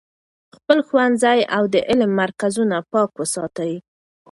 [0.55, 3.73] خپل ښوونځي او د علم مرکزونه پاک وساتئ.